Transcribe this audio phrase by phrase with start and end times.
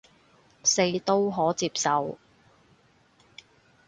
[0.63, 2.17] 四都可接受